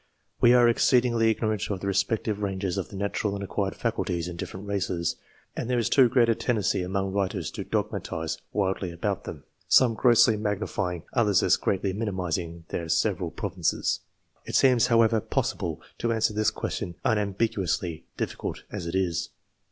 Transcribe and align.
We 0.39 0.55
are 0.55 0.67
exceedingly 0.67 1.29
ignorant 1.29 1.69
of 1.69 1.79
the 1.81 1.85
respective 1.85 2.41
ranges 2.41 2.75
of 2.75 2.89
the 2.89 2.95
natural 2.95 3.35
and 3.35 3.43
acquired 3.43 3.75
faculties 3.75 4.27
in 4.27 4.35
different 4.35 4.65
races, 4.67 5.15
and 5.55 5.69
there 5.69 5.77
is 5.77 5.89
too 5.91 6.09
great 6.09 6.27
a 6.27 6.33
tendency 6.33 6.81
among 6.81 7.11
writers 7.11 7.51
to 7.51 7.63
dogmatize 7.63 8.39
wildly 8.51 8.91
about 8.91 9.25
them, 9.25 9.43
some 9.67 9.93
grossly 9.93 10.37
magnifying, 10.37 11.03
others 11.13 11.43
as 11.43 11.55
greatly 11.55 11.93
minimising 11.93 12.65
their 12.69 12.89
several 12.89 13.29
provinces. 13.29 13.99
It 14.43 14.55
seems 14.55 14.87
however 14.87 15.19
possible 15.21 15.79
to 15.99 16.11
answer 16.11 16.33
this 16.33 16.49
question 16.49 16.95
unam 17.05 17.35
biguously, 17.35 18.01
difficult 18.17 18.63
as 18.71 18.87
it 18.87 18.95
is. 18.95 19.29